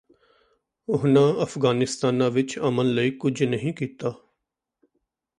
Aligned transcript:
ਉਹਨਾਂ 0.87 1.43
ਅਫਗਾਨਿਸਤਾਨ 1.43 2.29
ਵਿਚ 2.29 2.57
ਅਮਨ 2.59 2.93
ਲਈ 2.93 3.11
ਕੁਝ 3.11 3.43
ਨਹੀਂ 3.43 3.73
ਕੀਤਾ 3.73 4.13